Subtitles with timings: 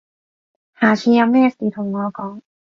[0.79, 2.41] 下次有咩事同我講